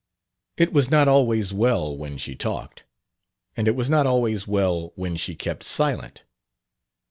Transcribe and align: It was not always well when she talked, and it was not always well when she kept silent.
It 0.57 0.73
was 0.73 0.89
not 0.89 1.07
always 1.07 1.53
well 1.53 1.95
when 1.95 2.17
she 2.17 2.33
talked, 2.35 2.85
and 3.55 3.67
it 3.67 3.75
was 3.75 3.87
not 3.87 4.07
always 4.07 4.47
well 4.47 4.93
when 4.95 5.15
she 5.15 5.35
kept 5.35 5.63
silent. 5.63 6.23